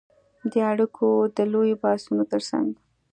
د 0.51 0.53
اړیکو 0.71 1.09
د 1.35 1.37
لویو 1.51 1.79
بحثونو 1.83 2.23
ترڅنګ 2.31 2.69